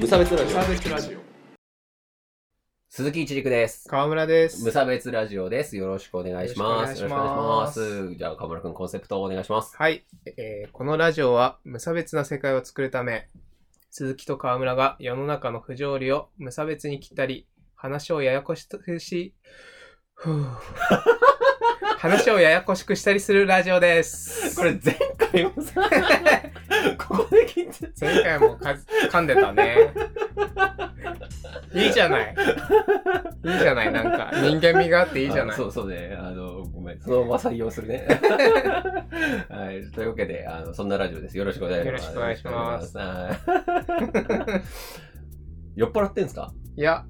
[0.00, 1.18] 無差別ラジ差別ラジオ
[2.88, 3.86] 鈴木一陸です。
[3.86, 5.76] 川村です無差別ラジオです。
[5.76, 7.02] よろしくお願いします。
[7.02, 9.76] よろしくお願いしますますじゃあ、河村くんコンセプトをお願いします。
[9.76, 10.06] はい、
[10.38, 13.28] えーこのラジオは無差別な世界を作るため
[13.90, 19.34] 鈴木と川村が世の中の不条理を無差別に切ったり話をややこしくし
[21.98, 28.74] 話をややこしくしたりするラジオですこれ前回もさ、 ここで聞いて前回もか
[29.10, 29.92] 噛んでたね
[31.72, 32.34] いいじゃない
[33.44, 36.16] いいじゃないなんか人間味があっていいじゃないあそうそうね。
[36.20, 37.00] あの、ごめん。
[37.00, 38.06] そのまま採用するね。
[39.48, 39.88] はい。
[39.92, 41.38] というわけで、あの、そんなラジオです。
[41.38, 42.14] よろしくお願いします。
[42.16, 43.30] よろしくお願いしま
[44.42, 44.58] す
[45.76, 46.52] 酔っ払ってんすか？
[46.76, 47.04] いや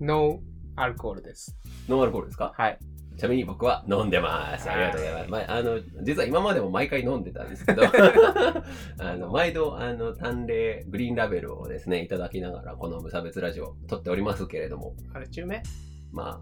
[0.00, 1.56] ノーアルコールです
[1.88, 2.52] ノンアルコールですか？
[2.56, 2.78] はい
[3.16, 4.70] ちなみに僕は飲んでます。
[4.70, 5.30] ありがとうございます。
[5.30, 7.82] まあ、あの、実は今までも毎回飲んでたんですけど、
[8.98, 15.62] あの、毎度、あの、淡麗グリーンラベルをですね、いただきながら、この無差別ラジオを撮っておりますけれども、あれ中目？
[16.10, 16.40] まあ、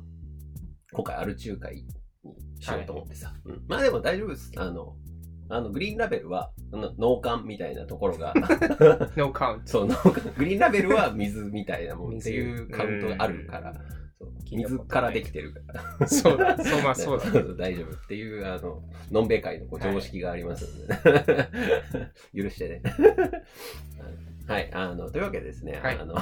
[0.92, 1.84] 今回アル中会に
[2.61, 3.34] しようと思ってさ。
[3.45, 3.62] うん。
[3.69, 4.52] まあでも大丈夫です。
[4.56, 4.97] あの、
[5.48, 8.33] あの、グリーンラベルは、あの農館みたいなところが、
[9.17, 13.75] ノーカウントそう、農館、グリーンラベルは水みたいなもんっていうカウントがあるから、
[14.21, 15.61] そう水からできてるか
[16.01, 16.07] ら。
[16.09, 17.25] そうだそうまあそうだ
[17.57, 21.49] 大丈夫っていう、あの、のんべい会のこう常識がありますので、
[22.43, 22.83] 許してね。
[24.47, 25.98] はい、あの、というわけでですね、はい。
[25.98, 26.15] あの、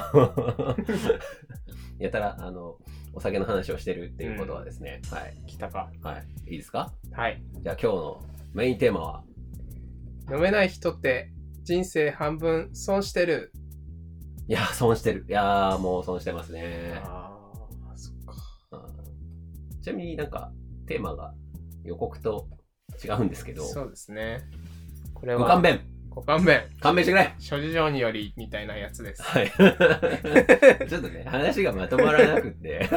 [1.97, 2.77] やたら、あの、
[3.13, 5.91] お酒の話をしてるっていうことはですね、はい、来たか。
[6.03, 6.93] はい、いいですか？
[7.11, 7.41] はい。
[7.59, 9.23] じゃあ今日のメインテーマは、
[10.31, 11.31] 飲めない人って
[11.63, 13.51] 人生半分損してる。
[14.47, 15.25] いやー、損してる。
[15.27, 17.01] いやー、もう損してますね。
[17.03, 17.38] あ
[19.81, 20.51] ちなみになんか、
[20.87, 21.33] テーマが
[21.83, 22.47] 予告と
[23.03, 24.43] 違うんですけど、そうですね。
[25.13, 25.41] これは。
[25.41, 29.51] ご勘弁ご勘弁勘弁してくれ諸事情によりみたいなやつですはい。
[30.89, 32.89] ちょっとね、話がまとまらなくって、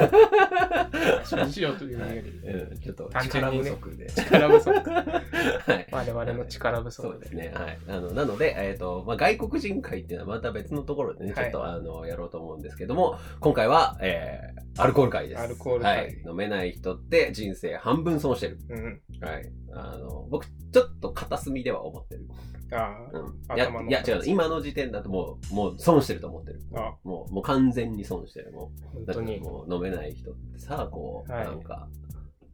[1.25, 4.07] 諸事情というよはいりうん、ちょっと単純力にね不足で。
[4.11, 5.87] 力不足 はい。
[5.91, 7.53] 我々の力不足そうですね。
[7.55, 7.79] はい。
[7.89, 15.43] あの、なので、えっ、と、まあ、外国人会っていうのはまた別のところでね、ちょっと、あの、やろうと思うんですけども、今回は、えー、アルコール会です。
[15.43, 16.23] アルコール会はい。
[16.27, 18.59] 飲めない人って人生半分損してる。
[18.69, 19.53] うんはい。
[19.75, 22.29] あの、僕、ちょっと片隅では思ってる。
[22.73, 23.57] あうん。
[23.57, 24.23] いや頭、のいや違う。
[24.25, 26.61] 今の時点だともう、もう損してると思ってる。
[26.75, 28.53] あもう、もう完全に損してる。
[28.53, 29.07] もう。
[29.07, 31.89] だって本当にもう飲めない人ってさ、こう、はいなんか、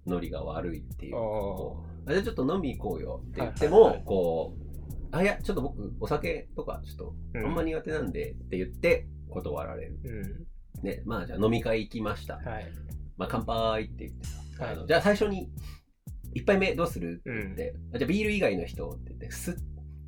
[0.07, 1.17] ノリが悪いっていう。
[1.17, 9.99] おこうあじゃあちょっと飲み行こうよって言っても、はいはいはいこう、あ、いや、ちょっと僕、お酒とか、ちょっと、うんあんま苦手なんでって言って、断られる。
[10.05, 10.49] うん
[10.83, 12.35] ね、まあ、じゃあ飲み会行きました。
[12.35, 12.73] はい
[13.17, 14.27] まあ、乾杯って言って
[14.57, 15.51] さ、はいあのじゃあ最初に、
[16.39, 17.21] 一杯目どうする？
[17.21, 19.55] ってうん言って、あじゃあビール以外の人って言って、すっ、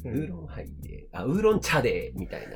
[0.05, 0.13] うん。
[0.13, 2.47] ウーロンハイで、あ、ウーロン茶で、みたい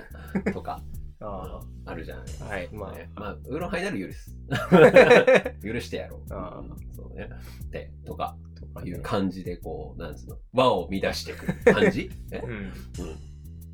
[0.44, 0.82] な、とか、
[1.20, 2.26] ああるじゃない。
[2.26, 2.46] ですか。
[2.46, 2.92] あはいまあ。
[2.96, 3.10] ね。
[3.14, 4.36] まあ、ウーロンハイなら許す。
[5.64, 6.34] 許してやろう。
[6.34, 7.28] あうんそうね。
[7.70, 12.10] で、とか、とかいう感じで、こう、なんつうの、和を乱してくる感じ？
[12.30, 12.42] ね。
[12.44, 12.50] うん。
[12.50, 12.72] うん。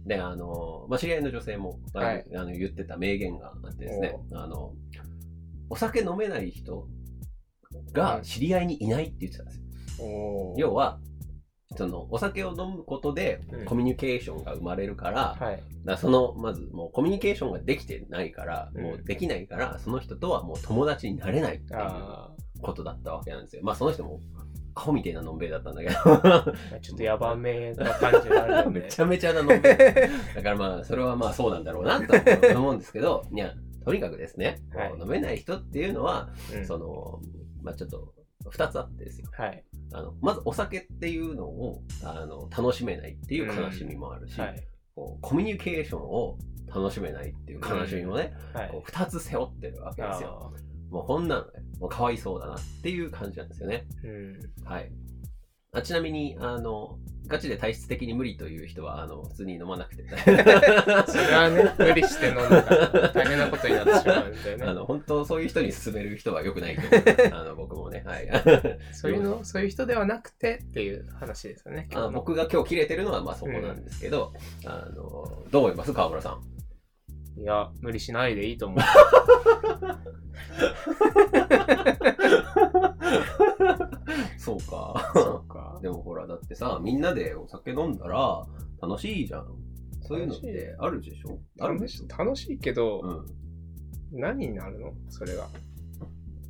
[0.06, 2.26] で、あの、まあ、知り合いの女性も、はい。
[2.34, 4.74] あの言ってた名言があってですね、あの、
[5.68, 6.88] お酒飲めない人
[7.92, 9.64] が知り合いにいないって言ってたんですよ。
[10.56, 10.98] 要は、
[11.76, 13.64] その、お酒を飲むことでうん。
[13.64, 15.62] コミュニケーションが生まれるから、はい。
[15.84, 18.82] だその、まず、もうコミュニケーションができてないから、うん。
[18.82, 22.30] もうできないから、その人とはもう友達になれないっていうあ
[22.60, 23.62] ことだったわけなんですよ。
[23.62, 24.20] まあその人も、
[24.74, 25.94] アホみたいなのんべいだったんだけど。
[25.96, 26.44] あ
[26.80, 28.80] ちょっとヤバめな感じがあるよね。
[28.82, 29.60] めちゃめちゃなのんべい。
[30.34, 34.94] だからまあ、それはまあそうなんだろうなとは思うんですけど、 いや、とにかくですね、はい。
[35.00, 36.66] 飲めない人っていうのは、うん。
[36.66, 37.20] その、
[37.62, 38.12] まあちょっと、
[38.48, 39.28] 二つあってですよ。
[39.32, 44.62] はいあの、まずお酒っていうのを、あの、楽しめないっていう悲しみもあるし、はい
[44.94, 46.36] こうコミュニケーションを
[46.66, 50.52] 楽しめないっていう悲しみもね、はいこう二つ背負ってるわけですよ。
[50.52, 53.86] あもうこんなのね、もうかわいそうだなっていう感じなんですよね。
[54.04, 54.90] ーうんはい。
[55.72, 56.98] あちなみに、あの、
[57.30, 60.02] ガチで体質的に無理という人は、あの、普通に飲まなくて。
[60.18, 60.34] それ
[61.32, 67.30] はね無理して飲んだら大変なことになってしまうんだよね あの、本当そういう人に勧める人は良くないと思います。
[67.34, 68.28] あの、僕もね、はい。
[68.92, 74.32] そういうのそういう人ではなくてっていう話ですよねあの僕が今日切れてるのは、まあそこなんですけど、
[74.66, 75.92] あの、どう思います？
[75.92, 76.42] 川村さん。
[77.40, 78.78] いや無理しないでいいと思う
[84.38, 85.10] そうか。
[85.14, 85.78] そうか。
[85.82, 88.44] でもほら、だってさ、みんなでお酒飲んだら
[88.82, 89.46] 楽しいじゃん。
[90.02, 91.38] そういうのってあるでしょ？
[91.60, 92.06] あるでしょ？
[92.16, 93.00] 楽しいけど、
[94.12, 94.20] うん。
[94.20, 94.92] 何になるの？
[95.08, 95.48] それが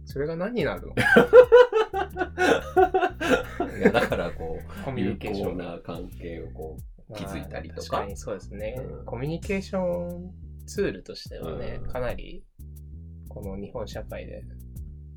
[0.07, 0.95] それが何になるの？
[3.79, 5.59] いや、だからこコう、ミュニケーション。
[5.59, 6.77] な関係をこ
[7.09, 7.83] う、気づいたりとか。
[7.83, 9.05] 確かにそうですね、うん。
[9.05, 10.33] コミュニケーション
[10.67, 11.91] ツールとしてはね、うん。
[11.91, 12.45] かなり、
[13.29, 14.43] この日本社会で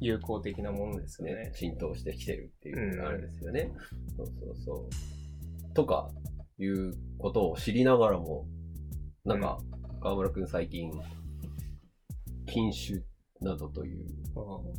[0.04, 1.36] 有効的なものですよね。
[1.36, 3.72] ね、浸透してきてるっていうのがあるんですよね。
[4.18, 4.90] そうそうそ
[5.72, 5.74] う。
[5.74, 6.10] とか、
[6.60, 8.46] いうことを知りながらも、
[9.26, 9.58] なんか、
[10.02, 10.92] 川村くん最近、
[12.46, 13.04] 禁酒
[13.42, 14.06] などという、
[14.36, 14.40] う
[14.70, 14.74] ん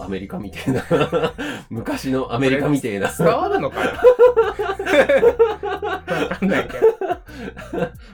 [0.00, 0.84] アメリカみたいな、
[1.70, 3.96] 昔のアメリカみたいな、伝わるのかなわ
[6.38, 6.86] かんないけど。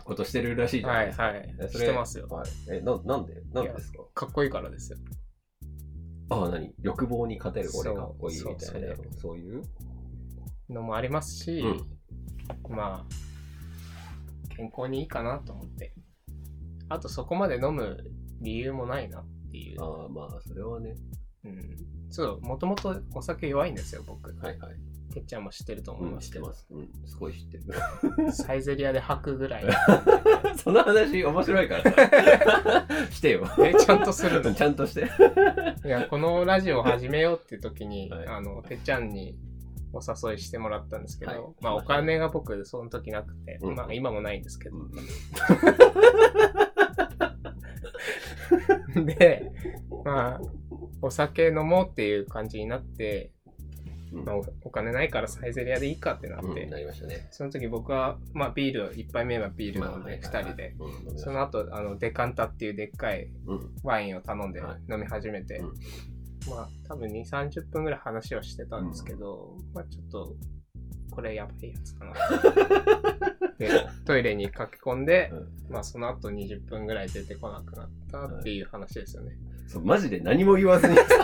[0.05, 1.25] ことしてるらしいじゃないですか。
[1.25, 1.55] はいはい。
[1.71, 2.27] してますよ。
[2.29, 2.47] はい。
[2.71, 3.35] え、な、なんで？
[3.53, 3.99] なんでですか？
[4.15, 4.99] かっこいいからですよ。
[6.31, 6.73] ああ、何？
[6.83, 9.63] 欲望に勝てる俺かっこいいみたいなそう、そういう？
[10.71, 11.69] のもありますし、う
[12.73, 15.93] んまあ、健康にいいかなと思って。
[16.89, 17.97] あとそこまで飲む
[18.41, 19.83] 理由もないなっていう。
[19.83, 20.95] ああ、まあ、それはね。
[21.45, 21.61] うん。
[22.11, 24.35] そう、もともとお酒弱いんですよ、僕。
[24.37, 24.77] はいはい。
[25.15, 26.47] てっちゃんも知ってると思うん、いますけど。
[26.47, 26.67] 知ってます。
[26.71, 28.33] うん、すごい知ってる。
[28.33, 29.65] サイゼリアで吐くぐらい。
[30.63, 32.87] その話面白いからさ。
[33.11, 33.47] してよ。
[33.61, 34.53] え、ちゃんとするの？
[34.55, 35.11] ちゃんとして。
[35.85, 39.37] いや、このラジオを始めようって時に、はいあの、てっちゃんに
[39.93, 44.77] お誘いしてもらったんですけど、はいまあお金が僕その時なくて、うんまあ今もないんですけど、
[49.05, 49.53] で、
[50.05, 50.41] まあ、
[51.03, 53.34] お酒飲もうっていう感じになって、うん
[54.15, 57.27] まあ、おお金ないからサイゼリアでいいかってなって、うんなりましたね。
[57.31, 60.75] その時僕は、まあビールを、一杯目はビール飲んで、まあはい二人で、。
[61.17, 63.71] その後、あの、デカンタっていうでっかいうん。
[63.83, 64.93] ワインを頼んではい。
[64.93, 65.73] 飲み始めて、うん。
[66.51, 70.37] まあ多分2、30分ぐらい話をしてたんですけど、まあちょっと、
[71.15, 72.15] これやばいやつかな。
[73.59, 73.71] で、
[74.05, 79.37] トイレに駆け込んで、うんまあその後20分ぐらい出てこなくなったっていう話ですよね。
[79.67, 81.03] そうマジで何も言わずにさ、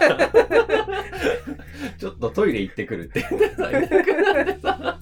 [1.99, 5.01] ちょっとトイレ行ってくるって言ってさ、いなくなってさ、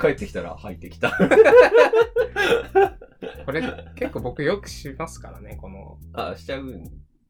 [0.00, 1.12] 帰ってきたら入ってきた。
[3.44, 3.62] これ
[3.96, 6.84] 結構僕よくしますからね、このあ、しちゃうん。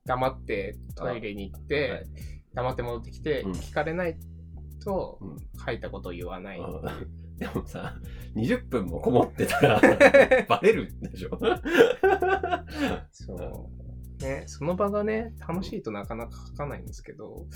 [0.05, 2.07] 黙ってトイレに行って、はい
[2.55, 4.38] 黙って戻ってきて、うん聞かれないとうん
[5.57, 6.61] 吐いたことを言わない。
[6.61, 7.01] あ
[7.39, 7.95] でもさ、
[8.35, 9.81] 20分もこもってたら、
[10.49, 11.39] バレるでしょ？
[13.13, 13.35] そ
[14.21, 14.25] う。
[14.25, 17.47] ね、その場がね、楽しいとなかなか書かないんですけど、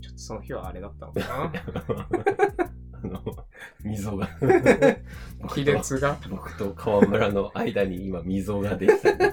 [0.00, 1.52] ちょっとその日はあれだったのかな。
[3.02, 3.22] あの、
[3.84, 4.28] 溝が。
[5.48, 6.18] 亀裂が。
[6.28, 9.16] 僕と川村の間に今溝ができた、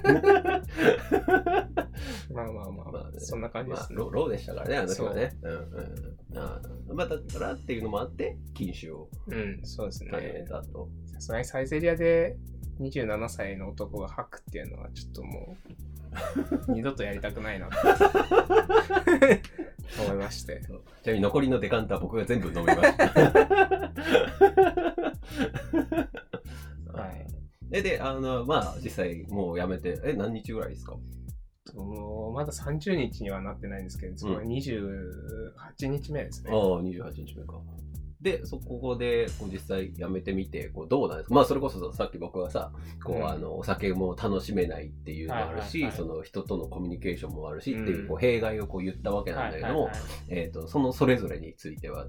[2.33, 3.98] まあまあまあ、まあねそんな感じでまあ、すね。
[3.98, 5.36] ロローでしたからね、あの時はね。
[5.42, 6.38] うんうん。
[6.38, 10.45] あーまあ、だからっていうのもあって、禁酒をうん、そうです始めね。
[10.48, 10.89] たと。
[11.13, 12.38] さすがにサイゼリアで
[12.80, 15.74] 27歳の男が吐くっていうのはちょっともう、
[16.67, 19.41] 二度とやりたくないなって
[20.03, 20.62] 思いまして。
[21.03, 23.06] ちなみに残りのデカンター僕が全部飲みました。
[26.94, 27.27] はい。
[27.71, 30.95] え、で、あの、まあ、実際もうやめて、え、何日ぐらいですか？
[31.75, 36.51] もうまだ30日にはなってないんですけど、その28日目ですね。
[36.51, 37.56] ああ、28日目か。
[38.25, 41.36] で、そこで、こう実際やめてみて、こうどうなんですか？
[41.36, 42.72] まあ、それこそさっき僕がさ、
[43.04, 43.27] こう、うん。
[43.30, 49.89] あの、お酒も楽しめないっていうのもあるし、その人とのコミュニケーションもあるし、っていう、うんこう、弊害をこう言ったわけなんだけど
[50.30, 52.07] えっ、と、そのそれぞれについては、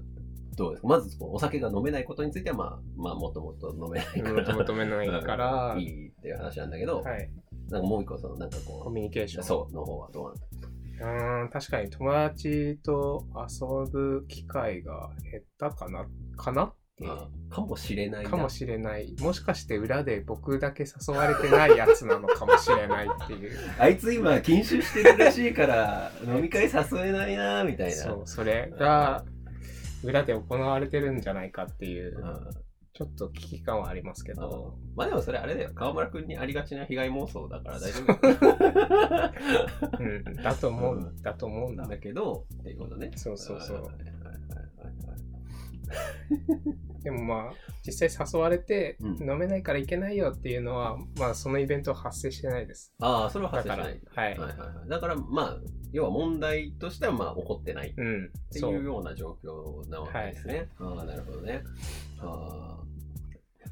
[0.57, 0.87] どうですか？
[0.87, 4.55] まず、お酒が飲めないことについては、まあ、まあ、もともと飲めないから。
[4.55, 7.29] 求めないから、う んいいっていう話なんだけど、はい、
[7.69, 9.45] なんかもう一個、その、なんかコこミュニケーショう、ン。
[9.45, 10.66] そう、の方はどうなんですか？
[10.99, 16.73] うーん、確かに友達と遊ぶ機会が減ったかなかな？
[17.03, 18.29] あかもしれないな。
[18.31, 19.15] かもしれない。
[19.19, 23.51] もしかして裏で僕だけ誘われてないやつなのかもしれないっていう。
[23.77, 26.69] あいつ今禁酒してるらしいから飲み会誘
[27.05, 27.95] えないなみたいな。
[27.95, 29.23] そう、それが
[30.03, 32.66] 裏で行われてるんじゃないかっていう、うん
[32.97, 34.75] ちょっと危機感はありますけど。
[34.95, 35.71] まあでもそれあれだよ。
[35.75, 38.17] 川村くんにありがちな被害妄想だから大丈夫。
[40.03, 41.85] うん、だと思う、うんだと思うんだ。
[41.85, 43.11] だけど、っていうことね。
[43.15, 44.17] そうそうそうはいはいはいはい
[47.03, 47.53] でもまあ、
[47.85, 52.91] 実際誘われて、うん飲めないからいけないよっていうのは、まあそのイベントは発生してないです。
[52.99, 54.01] ああ、それは発生しない。
[54.13, 54.29] はい。
[54.31, 54.89] はいはいはい。
[54.89, 55.57] だからまあ、
[55.93, 58.71] 要は問題としてはまあ起こってないっうん、てそ。
[58.71, 60.69] いううような状況なわけですね。
[60.79, 61.63] ああ、なるほどね。
[62.19, 62.86] ああ。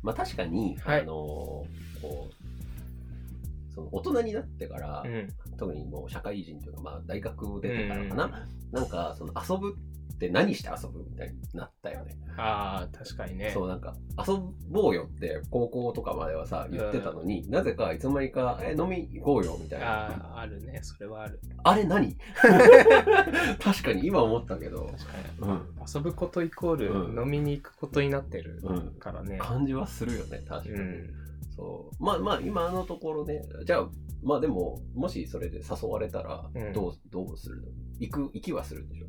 [0.06, 1.02] まあ確かに、はい。
[1.02, 1.66] あのこ
[2.04, 8.18] う、その大人になってから、うん、特にもう社会人というか、まあ大学を出てからかうん。
[8.18, 9.76] な、なんかその遊ぶ
[10.16, 12.16] って何して遊ぶみたいになったよね。
[12.38, 13.52] ああ、確かにね。
[13.54, 13.94] そうなんか
[14.28, 14.34] 遊
[14.70, 20.08] ぼうよって高校とかまではさ言ってたのに、なぜかいつの間にかえ飲み行こうよみたいな。
[20.08, 20.80] ああ、あるね。
[20.84, 21.40] それはある。
[21.64, 22.16] あれ何？
[23.62, 25.58] 確かに今思ったけど、確かうん、に。
[25.96, 29.38] 遊ぶことイコーうんル飲みに行くことになってるうん、からね。
[29.38, 30.72] 感じはするよね確かに。
[30.72, 31.14] うん。
[31.56, 32.04] そう。
[32.04, 33.90] まあまあ、今のところね、じゃあ、
[34.24, 37.68] まあでも、もしそれで誘われたらうん、どう、どうするの？
[38.00, 39.08] 行く、行きはするでしょ？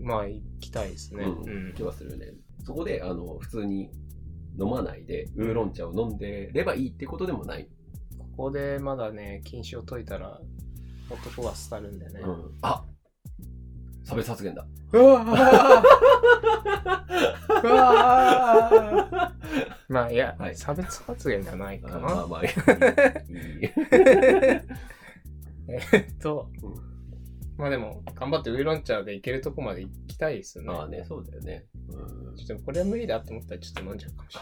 [0.00, 1.24] まあ、行きたいですね。
[1.24, 2.26] うんうん行きはするね。
[2.64, 3.90] そこで、あの、普通に
[4.58, 7.68] 飲まないで、ウーロン茶を飲んでればいいってことでもない。
[8.18, 10.40] ここでまだね、禁止を解いたら、
[11.10, 12.20] 男は廃るんでね。
[12.20, 12.54] うん。
[12.62, 12.84] あ
[14.04, 14.66] 差別発言だ。
[14.92, 15.26] うわー
[17.62, 19.36] うわー
[19.88, 22.00] まあ、いや、はい差別発言じゃないあかな。
[22.00, 22.50] まあまあ、いい。
[22.50, 23.70] いい
[25.68, 26.74] えっと、うん
[27.58, 30.66] まあでも、頑張ってウーロン茶で行けるとこまで行きたいですね。
[30.66, 31.64] まあね、そうだよね。
[31.88, 32.36] うん。
[32.36, 34.38] ちょっとこれは無理だと思ったらちょっと飲んじゃうかもし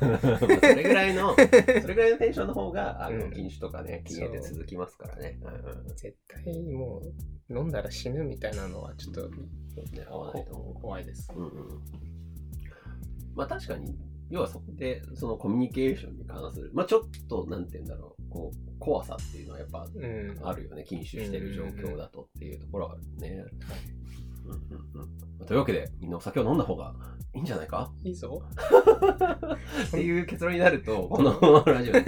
[0.00, 5.38] まあそれぐらいの、 それぐらいのテンションの方が、あの、うん禁酒とかね、禁煙って続きますからね。
[5.42, 5.74] うんれない。
[5.96, 7.00] 絶対も
[7.48, 11.32] う、飲んだら死ぬみたいなのはちょっとね、合わないと思こ怖いです。
[11.34, 11.38] う。
[11.38, 11.82] うんうん。
[13.34, 13.96] まあ確かに、
[14.28, 20.38] 要はそこで、そのコミュニケーションに関する、まあちょっと、なんて言うんだろう、こう、怖さっていうのはやっぱうん。
[20.42, 20.84] あるよね。
[20.84, 23.44] 禁酒してる状況だとっていうところはあるね。
[24.46, 26.94] うんうんうんというわけで、みんなお酒を飲んだ方が
[27.34, 27.90] いいんじゃないか？
[28.02, 28.42] いいぞ。
[29.86, 32.00] っていう結論になると、 このラジオの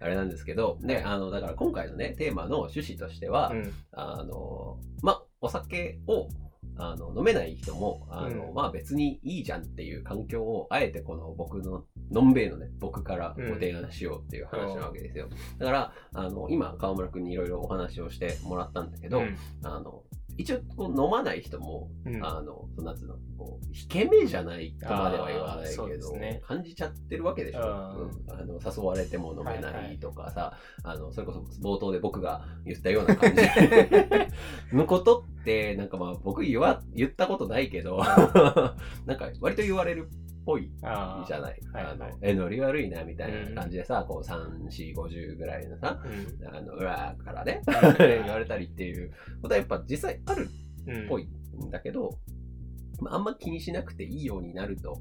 [0.00, 3.72] あれなんですけど、 で、あの、だから今回のね、テーマの趣旨としては、うん。
[3.92, 6.28] あの、ま、お酒を、
[6.76, 8.54] あの、飲めない人も、あの、うん。
[8.54, 15.28] まあ別にいいじゃんっていう環境を、あえてこの僕の、のんべいのね、僕からご提案しようっていう話なわけですよ。
[15.58, 19.36] だから、あの、今、川村くんにいろいろお話をしてもらったんだけど、うん。
[19.62, 20.02] あの、
[20.36, 22.24] 一応こう飲まない人も、うん。
[22.24, 26.40] あの、なんつうの、こう、引け目じゃないとまでは言わないけど、ね。
[26.46, 27.60] 感じちゃってるわけでしょ。
[27.60, 28.32] うん。
[28.32, 33.42] あの誘われても飲めはいはないいとかさ、あの、それこそ冒頭で僕が言ったような感じ。
[34.76, 37.98] のことって、なんかまあ僕言わ、言ったことないけど、
[39.06, 41.26] なんか割と言われるっぽいああ。
[41.26, 41.60] じゃない。
[41.72, 46.08] はいはいあの、え、ノリ悪いなみたいな感じでさ、こう3、4、50ぐらいのさ、う
[46.44, 46.48] ん。
[46.48, 49.10] あの、うわーからね、はい 言われたりっていう
[49.42, 50.48] ことはやっぱ実際ある
[50.86, 51.28] うんっぽい
[51.64, 52.18] んだけど、
[53.00, 55.00] まあ、あんま気にしなくていいようになると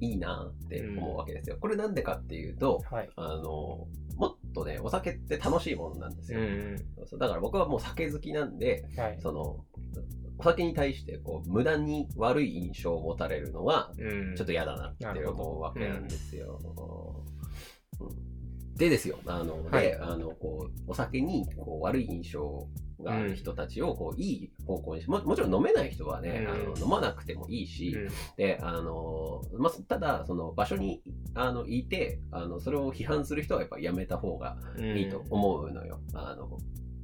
[0.00, 1.56] いいなって思うわけですよ。
[1.60, 3.10] これなんでかっていうと、はい。
[3.16, 3.86] あの、
[4.20, 6.40] もっとね、お酒って楽しいものなんですよ。
[6.40, 6.76] うん。
[7.18, 9.18] だから僕はもう酒好きなんで、はい。
[9.22, 9.64] その、
[10.38, 14.36] お酒に対してこう無駄に悪い印象を持たれるのはうん。
[14.36, 16.60] ちょっと嫌だなって思うわけなんですよ。
[17.98, 18.30] うん
[18.76, 22.66] でですよ、あの、はいで、あの、こう、お酒にこう悪い印象
[23.02, 26.50] がある人たちをこういい方向にしももちろん飲めない人はね、うん。
[26.50, 28.08] あの飲まなくてもいいし、うん。
[28.36, 31.02] で、あの、まあ、ただ、その場所に
[31.34, 34.96] あのいて、あの、それを批判する人はやっぱやめた方がうん。
[34.96, 36.00] いいと思うのよ。
[36.14, 36.58] あの、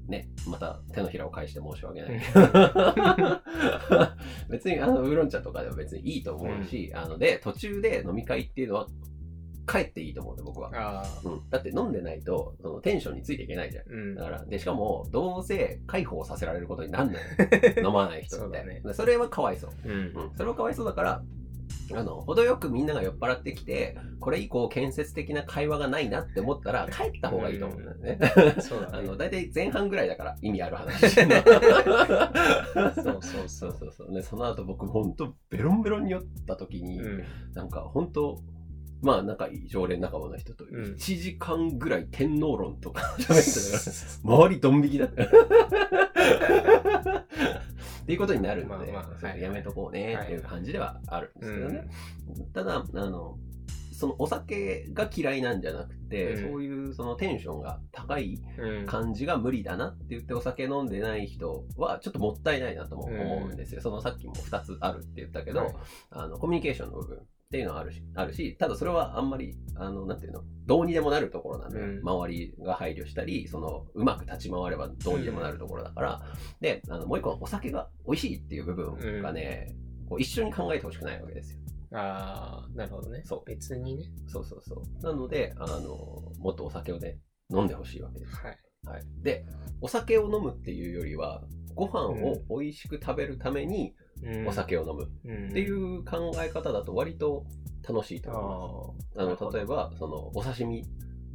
[0.09, 2.21] ね、また手のひらを返して申し訳ない。
[4.49, 8.87] 別に、あの、ウーロン茶とかでも別にいいと思うし、あの、で、途中で飲み会っていうのは、
[9.67, 11.05] 帰っていいと思うんで、僕は。
[11.25, 11.51] うん。
[11.51, 13.85] だって飲んでないと、そのテンションについていけないじゃん。
[13.91, 14.25] うんだ。
[14.25, 17.19] から、で、しかも、どうせ解放させられることになんのよ。
[17.85, 18.65] 飲まない人って。
[18.65, 19.71] ねでそれはかわいそう。
[19.85, 20.11] うんうん。
[20.37, 21.23] それはかわいそうだから、
[21.95, 28.19] あの、程よくみんなが酔っ払ってきて、これ以降建設的な会話がないなって思ったら、帰った方がいいと思うんだよね。
[28.61, 28.99] そうだね。
[28.99, 31.09] あの、大体前半ぐらいだから意味ある話。
[31.09, 31.27] そう
[33.23, 33.73] そうそ そうう。
[33.73, 34.13] そうそう。
[34.13, 37.25] ね、その後僕ほんとベロンベロンに酔った時に、うん。
[37.55, 38.41] なんか本当
[39.07, 45.23] まあ仲いい常連仲間の人とうん1時間ぐらい天皇論とか 喋ってたから、周りドン引きだった。
[45.25, 45.27] っ
[48.07, 51.89] ていうことになるんで、まあまあやめとこうねっていう感じではあるんですけどね。
[52.53, 53.39] ただ、あの、
[53.93, 58.87] そのお酒が嫌いなんじゃなくて、うんそういうそのテンションが高いうん。
[58.87, 63.81] 感じが無理だなって言ってお酒飲んでない人はちょっともったいないなとも思うんですよ。
[63.81, 65.75] そのさっきも2つあるって言ったけど、はい
[66.11, 71.87] あのコミュニケーションの部分っていうのはあるし、あるし、ただそれはあんまり、あの、なんていうの、どうにでもなるところなんだよ。
[71.87, 76.23] うん周りが配慮したり、その、うまく立ち回ればどうにでもなるところだから、
[76.61, 79.69] で、あの、もう一個はお酒が美味しいっていう部分がね、
[80.09, 81.61] こう一緒に考えてほしくないわけですよ。
[81.93, 83.23] ああ、なるほどね。
[83.25, 84.05] そう別にね。
[84.27, 85.05] そうそうそう。
[85.05, 88.35] なので、あの、もっとお酒をね、飲んでほしいわけです。
[88.35, 88.59] はい。
[88.87, 89.05] はい。
[89.23, 89.47] で、
[89.81, 91.45] お酒を飲むっていうよりは、
[91.77, 94.06] ご飯を美味しく食べるためにうん
[94.47, 97.45] お酒を飲むっっていう考え方だと割と
[97.87, 99.19] 楽しいとあ思います。
[99.21, 99.23] あ。
[99.23, 100.85] あの、例えば、その、お刺身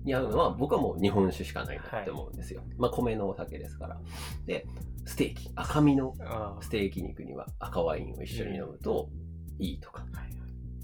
[0.04, 2.62] に合うのは、僕はもう日本酒しかないなって思うんですよ。
[2.78, 4.02] まあ、米のお酒ですから。
[4.46, 4.66] で、
[5.06, 6.14] ステーキ、赤身の。
[6.60, 9.10] ステーキ肉には赤ワインを一緒に飲むと
[9.60, 10.41] いいとかはい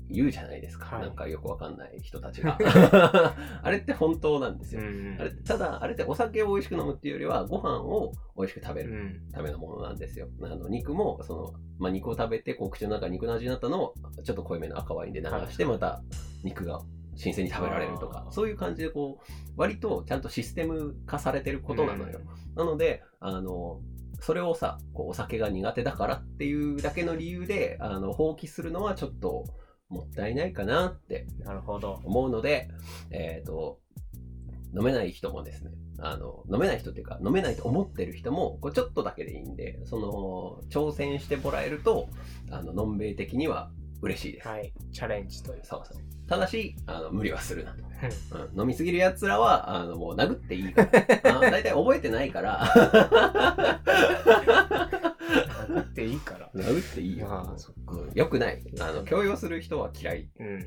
[0.10, 0.96] 言うじゃないですか。
[0.96, 2.58] はいなんかよくわかんない人たちが。
[3.64, 4.82] あれって本当なんですよ。
[4.82, 9.32] うんあれただ、あれってお酒を美味しく飲むっていうよりは、ご飯を美味しく食べるうん。
[9.32, 10.28] ためのものなんですよ。
[10.42, 16.02] あの肉も、その、まあ、肉を食べて、こう口の中肉の味になったのを、ちょっと濃いめの赤ワインで流して、また
[16.44, 16.82] 肉が
[17.18, 22.22] 新鮮に食べられるとかそういう感じでこう割とちゃんとシステム化されてることなのよ、
[22.56, 23.82] なのであの
[24.22, 29.46] それをさこうお酒が苦手だからっていうだけの理由であの放棄するのはちょっと
[29.90, 32.02] もったいないかなってなるほど。
[32.04, 32.70] 思うので、
[33.10, 33.80] えっ、と、
[34.76, 42.10] 飲めない人もですね、あの、飲めない人っていうか、飲めないと思ってる人も、こうちょっとだけでいいんで、その、挑戦してもらえると、
[42.52, 44.48] あの、のんべい的には嬉しいです。
[44.48, 44.74] はい。
[44.92, 45.62] チャレンジという。
[45.64, 46.02] そうそう。
[46.28, 47.78] ただし、あの、無理はするなと。
[47.80, 50.90] うんうん、飲みすぎる奴らは、あの、もう殴っていいから。
[51.38, 52.60] あ大体覚えてないから、
[55.68, 56.50] 殴っていいから。
[56.54, 57.28] 殴っていいよ。
[57.30, 58.64] ああそっかうんよくない。
[58.80, 60.30] あの、強要する人は嫌い。
[60.40, 60.48] うん。
[60.48, 60.64] うん。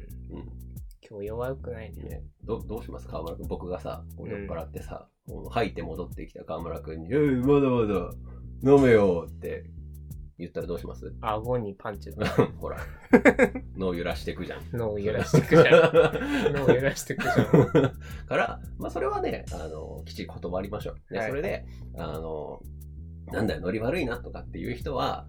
[1.08, 2.02] 今日弱くないね。
[2.02, 3.08] ね、どどうします？
[3.08, 8.10] 川村君僕がさ酔っ払ってさ、こう吐いて戻ってきた川村君に「えいまだまだ
[8.62, 9.64] 飲めよ」って
[10.40, 11.12] 言ったらどうします？
[11.20, 12.26] 顎にパンチだ。
[12.58, 12.78] ほら
[13.76, 15.92] 脳揺らしてくじゃん脳を揺らしてくじゃん。
[16.54, 17.46] 脳を 揺らしてくじゃん。
[18.26, 21.64] から、まあ、それはねあのきちんと断りましょう、ではいそれで
[21.96, 22.62] あの
[23.26, 25.26] なんだよノリ悪いなとかっていう人は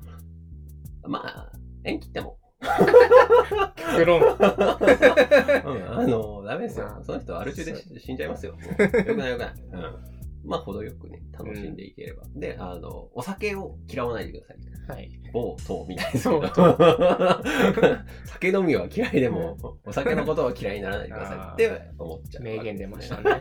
[1.04, 1.52] まあ
[1.84, 4.22] 縁切っても極論。
[4.22, 6.98] うん、あの、ダメですよま。
[7.00, 8.54] あその人はアル中で死死んじゃいますよ。
[8.54, 9.54] よくないよくない。
[9.72, 10.21] うん。
[10.44, 12.24] まあ、程よくね、楽しんでいければ。
[12.36, 14.98] で、あの、お酒を嫌わないでください。
[14.98, 15.12] はい。
[15.32, 16.48] 某党みたいですけど某。
[18.26, 22.44] 酒飲みは嫌いでも、お酒のことは嫌いにならないでください って思っちゃう。
[22.44, 23.24] 名言出ましたね。
[23.24, 23.40] ね。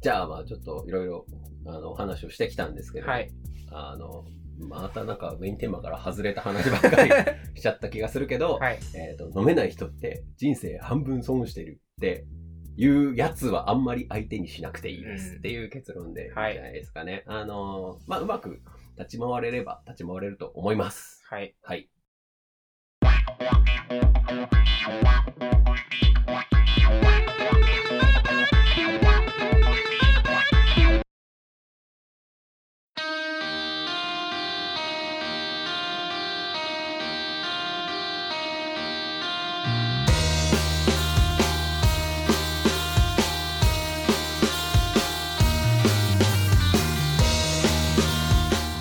[0.00, 1.26] じゃあ、まあ、ちょっといろいろ、
[1.66, 3.30] あの、お話をしてきたんですけど、はい。
[3.70, 4.24] あの、
[4.58, 7.10] またなんかメインテーマから外れた話ばっかり
[7.54, 8.78] しちゃった気がするけど、 はい。
[8.94, 12.24] えーと飲めない人って人生半分損してるって
[12.76, 17.24] いうやつはあんまり相手にしなくていいですうんっていう結論でいいんじゃはいないですかね。
[17.26, 18.60] あのーまあ、うまく
[18.98, 21.22] 立ち回れれば立ち回れると思います。
[21.28, 21.54] はい。
[21.62, 21.88] はい。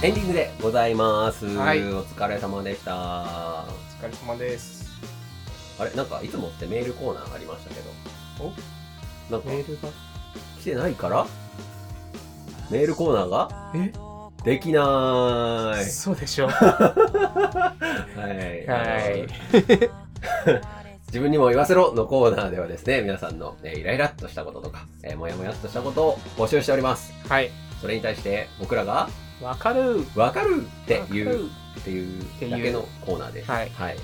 [0.03, 1.45] エンディングでございます。
[1.45, 3.65] はいお疲れ様でした。
[4.01, 4.91] お疲れ様です。
[5.79, 5.91] あれ？
[5.91, 7.89] なんかいつもってメールコーナーありましたけど。
[9.31, 9.87] なんかメールが？
[10.59, 11.25] 来てないから？
[12.69, 13.71] メールコーナーが？
[13.75, 13.93] え？
[14.43, 15.85] できなーい。
[15.85, 16.49] そうでしょう。
[16.51, 16.57] は
[18.17, 18.67] い。
[18.67, 19.25] はい。
[21.07, 27.13] 自分にも言わせろのコーナーではですね、皆さんの、えーイライラっとしたこととか、えー、もやもやっとしたことを募集しております。
[27.29, 27.51] はい。
[27.79, 29.07] それに対して僕らが
[29.43, 30.05] わかる。
[30.15, 31.49] わかるっていうっ
[31.83, 33.51] ていうだけのコーナーです。
[33.51, 33.95] はいあの、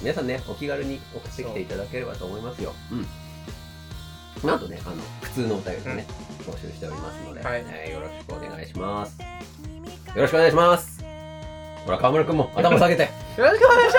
[0.00, 2.74] 皆さんね、お気軽に送ってきていただければと思いますよ。
[2.90, 3.06] うん。
[4.46, 6.06] なんとね、あの、普通のお便りもね、
[6.44, 9.16] 募集しておりますので、はいえーよろしくお願いします。
[9.20, 9.26] よ
[10.16, 11.02] ろしくお願いします。
[11.86, 13.02] ほら、河村くんも頭下げて。
[13.38, 13.94] よろしくお願いし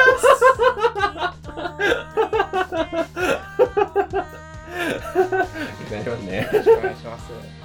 [5.88, 6.48] お願 いしますね。
[6.52, 6.56] ます。
[6.56, 7.63] よろしくお願いします。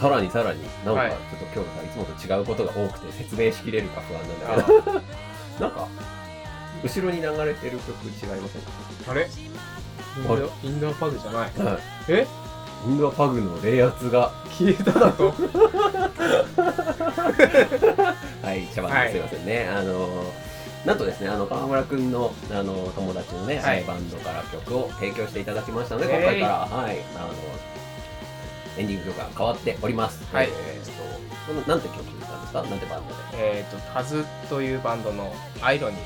[0.00, 1.10] さらにさらに、なんかはい。
[1.10, 1.18] ちょっ
[1.52, 5.00] と今日がいつもと違うことが多くて説明しきれるか不安なんだけど、
[5.60, 5.86] なんか、
[6.82, 8.62] 後ろに流れてる曲違いません？
[8.62, 8.70] か
[9.10, 9.28] あれ？
[9.28, 9.28] イ
[10.22, 11.42] ンドインドアパグじゃない。
[11.42, 11.78] はい。
[12.08, 12.26] え？
[12.86, 15.34] インドアパグの冷圧が、消えただと
[18.42, 19.12] はい、茶番はい。
[19.12, 19.68] ですいませんね。
[19.68, 20.24] あの
[20.86, 23.84] なんとですね、あの、川村くんの、あの、友達のね、はい。
[23.84, 27.34] バンドから曲を提供していただきましたので、今回から、はい、あの、
[28.78, 30.24] エンディング曲が変わっております。
[30.32, 30.90] はいえーと、
[31.46, 32.62] この、なんて曲なんですか？
[32.62, 33.58] なんてバンドで？
[33.58, 36.00] えっと、タズというバンドのアイロニー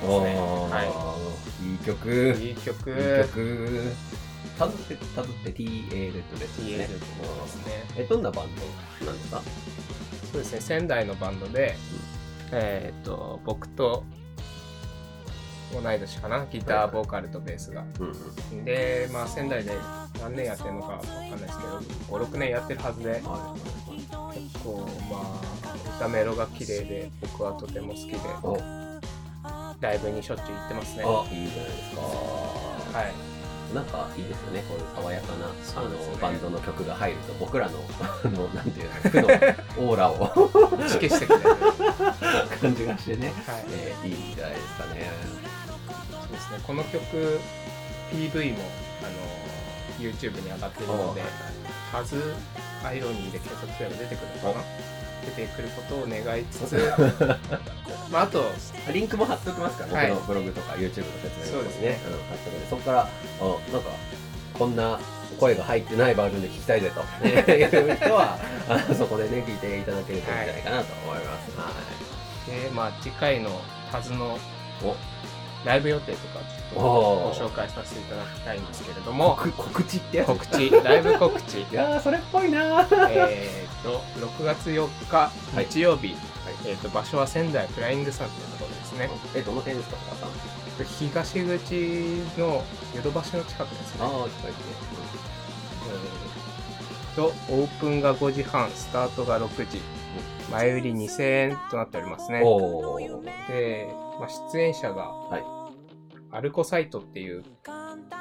[0.00, 0.40] という曲ですね。
[0.70, 2.36] はいいい曲。
[2.38, 2.48] い。
[2.48, 2.90] いい曲。
[2.90, 3.92] いい曲。
[4.58, 6.64] タズって、タズって TA レッドですね。
[6.66, 7.00] TA レッドで
[7.48, 7.84] すね。
[7.96, 8.46] え、どんなバン
[9.00, 9.42] ドなんですか？
[10.32, 11.76] そうですね、仙台のバンドで、
[12.52, 14.04] えっと、僕と
[15.72, 17.84] 同い年かな、ギター、ボーカルとベースが。
[18.00, 18.12] うん
[18.52, 18.64] うん。
[18.64, 19.72] で、まあ、仙台で
[20.20, 21.78] 何年やってるのかわかんないですけど、
[22.18, 23.18] 5、6年やってるはずで、は
[24.34, 24.40] い。
[24.40, 28.58] 結構、まあ、歌メロが綺麗で、僕はとても好きで、お
[29.80, 31.02] ライブにしょっちゅう行ってますね。
[31.04, 32.00] あ、いいじゃないですか。
[32.00, 33.35] はい。
[33.76, 39.28] なんかいいですよね、こういう爽やかな、あのバンドの曲が入ると、僕らの、あの、なんていうの、 負の
[39.90, 40.32] オーラを
[40.80, 41.50] 打ち消してくれる。
[41.50, 43.32] は感じがしてね、い。
[43.70, 45.10] えーいいんじゃないですかね。
[46.10, 47.40] そうですね、この曲、
[48.10, 48.64] PV も、
[49.02, 51.22] あの、YouTube に上がってるので、
[51.92, 52.34] タズ
[52.82, 54.64] アイロニーで検索すれば出てくるのかな
[55.26, 56.76] 出てくることを願いつつ、
[58.10, 58.44] まあ、あと、
[58.92, 60.10] リンクも貼っておきますから、はい。
[60.10, 60.90] 僕のブログとか YouTube の
[61.22, 61.90] 説明そうですね。
[61.90, 62.02] ん、貼っ
[62.38, 62.68] ておくんで。
[62.70, 63.90] そこからあなんか
[64.54, 64.98] こんな
[65.38, 67.00] 声が入ってないバージョンで聞きたいぜと。
[67.26, 71.58] いう人は あのそこでね聞いていただけるといいんじゃないかなと思います。
[71.58, 71.72] は
[72.48, 72.62] い。
[72.62, 73.60] で、まあ、次回の
[73.90, 74.38] タズの
[74.82, 74.94] お
[75.66, 81.62] ライブ予定とかちょっとおご紹介させていただきたいんですけれども、告告知って告知、ライブ告知。
[81.66, 83.08] いやーそれっぽいなー。
[83.10, 85.30] えーと、6月4日、
[85.68, 86.16] 日曜日、
[86.64, 89.10] えーと、場所は仙台フライングサンというところですね。
[89.34, 89.96] えどの辺ですか
[91.00, 91.74] 東口
[92.38, 92.62] の
[92.94, 94.00] ヨドバシの近くですね。
[94.02, 94.66] ああ近いです
[95.88, 99.80] えーと、オープンが5時半、スタートが6時、
[100.48, 102.40] 前売り2000円となっておりますね。
[103.48, 105.55] で、まあ、出演者が、はい
[106.36, 107.42] アルコサイトっていう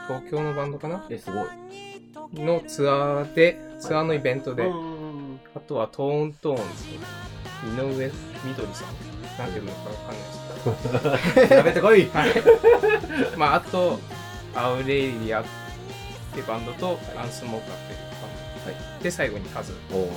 [0.08, 1.06] 東京のバンドかな？
[1.10, 1.46] えすごい。
[2.34, 8.12] のツアーで、ツアーのイベントで、うんあとはトーントーンズ、井上
[8.46, 12.32] みどりさん、なんていうのかわかんないです調べ てこいけど、はい。
[13.38, 14.00] まあ、あと、
[14.56, 15.46] アウレイリアっ
[16.34, 18.00] てバンドと、アンスモーカーっていう
[18.66, 19.04] バンド。
[19.04, 19.74] で、最後にカズ。
[19.94, 20.10] おお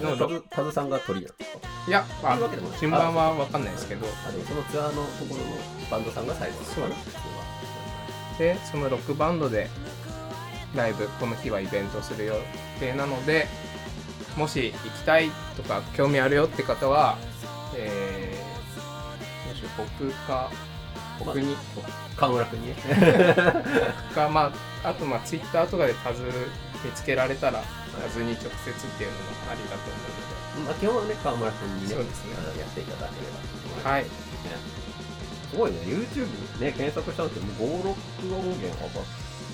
[0.00, 1.58] のタズタズさんが鳥なんですか。
[1.88, 2.38] いや、まあ
[2.80, 6.88] 順番はわかんないですけど、あでもそのツアーのところのバンドさんが最後そう
[8.38, 9.68] でそのロックバンドで
[10.74, 12.34] ライブ、この日はイベントをする予
[12.80, 13.46] 定なので、
[14.36, 17.18] もし行きたいとか興味あるよって方は、
[17.76, 20.50] えー、どうし僕か、
[21.18, 21.56] 僕に、
[22.16, 22.74] 河村君にね。
[24.14, 24.52] か、ま
[24.82, 26.22] あ、あと、まあ、ツイッターとかでタズ
[26.84, 27.62] 見つけられたら、
[27.98, 28.52] タズに直接っ
[28.96, 32.36] ていうのもありだと思うまあ基本はね河村君にねそうですね。
[32.38, 33.38] あのやっていただければ。
[33.40, 34.04] ので、はい。
[34.04, 35.78] すごいね。
[35.84, 39.04] YouTube ね検索したんですけどもう56音源上がっ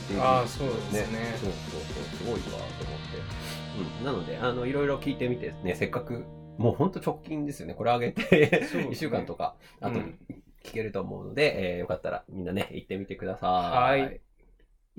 [0.09, 1.37] てるあーそうですね。
[1.41, 3.19] そうそうそうすごいわと思って、
[4.01, 6.25] うん、なのであのいろいろ聞いてみてねせっかく
[6.59, 7.75] もうほんと直近ですよね。
[7.75, 8.89] これ上げてそうですね。
[8.91, 10.19] 1週間とか後にうん。
[10.65, 14.01] 聞けると思うので、えーよかったらみんなね行ってみてください。
[14.03, 14.21] はい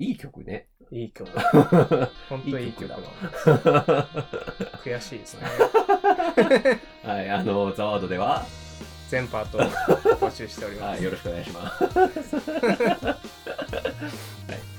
[0.00, 1.30] いい曲ねいい曲。
[1.36, 4.08] は 本当にいい曲だだわ
[4.82, 5.46] 悔しいですね。
[7.04, 8.44] はいあのザワードでは、
[9.08, 10.96] 全パート募集しております。
[10.96, 11.84] はい、よろしくお願いします。
[11.84, 12.84] は
[14.56, 14.69] い。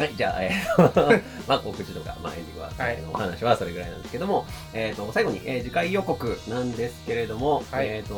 [0.00, 8.14] はい、じゃあ、えー、 まあ、告知とか、まあ、エンディングは、はいえーお話はそれぐらいなんですけども、えっ、と、最後に、えー次回予告なんですけれども、はいえっ、と、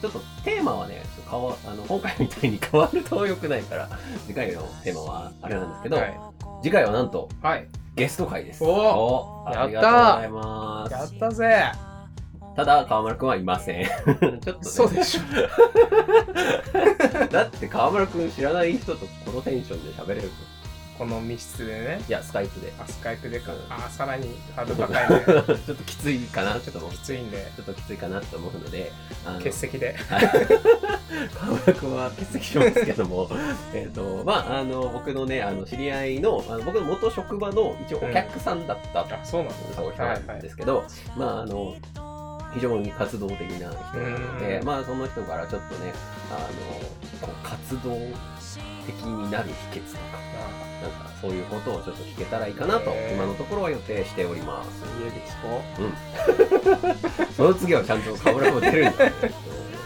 [0.00, 3.88] ちょっとテーマはね、ちょっと変わあの今回みたいに変わると良くないから、
[4.26, 6.20] 次回のテーマはあれなんですけど、はい。
[6.60, 7.68] 次回はなんと、はい。
[7.94, 8.64] ゲスト会です。
[8.64, 10.92] おおやったーありがとうございます。
[10.92, 11.70] やったぜ
[12.54, 13.86] ただ、川村くんはいません。
[13.86, 13.96] ちょっ
[14.40, 15.22] と、ね、そうでしょ。
[17.30, 20.28] だって川村くん知らない人とこのテンションで喋れるの
[21.02, 22.00] この密室でね。
[22.08, 22.72] いや、スカイプで。
[22.78, 23.58] あ、スカイプでかうん。
[23.68, 25.58] あ、さらにハードル高いね。
[25.66, 26.88] ちょっときついかなちょっと。
[26.90, 28.92] きついんで、ちょっときついかなと思うので、
[29.26, 29.96] あの欠席で。
[31.34, 33.28] 川村くんは欠席しますけども、
[33.74, 40.84] えっと、まあ、あの、僕のね、あの、知り合いの、あの僕の元職場の一応お客さんだったあ、そうなんですそう人なんですけど、
[41.16, 41.74] まあ、あの、
[42.54, 45.92] 非常に活動的な人なので、うんまあ、その人からちょっとね、
[46.30, 47.96] あの、こう活動
[48.86, 54.82] 的になる秘訣とか、なんかそういうことをちょっと聞けたらいいかなと、今のところは予定しております。
[55.02, 55.62] 家で聞こ
[57.36, 59.12] その次はちゃんとカメラも出るんだね。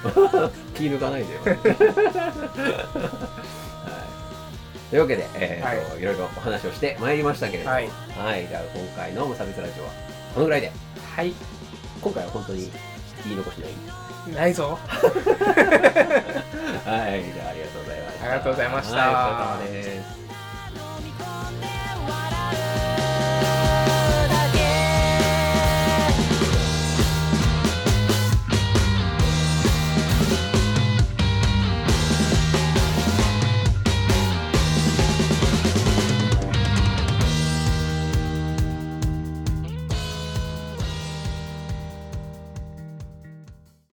[0.75, 1.41] 気抜かないでよ。
[1.47, 1.57] はい
[4.91, 7.87] というわけで、えーとはいろいろお話をしてまいりましたけれども、ははい
[8.45, 9.91] い、じゃあ今回の無差別ラジオは
[10.35, 10.71] このぐらいで、う。
[11.17, 11.33] はい。
[12.01, 12.71] 今回は本当に
[13.25, 14.35] 言い残しない？
[14.35, 14.79] ないぞ。
[14.79, 14.95] はい、
[16.85, 18.25] じゃあありがとうございました。
[18.25, 20.26] ありがとうございましたはい、お疲れ様です。